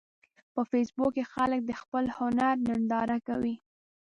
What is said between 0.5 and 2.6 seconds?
په فېسبوک کې خلک د خپل هنر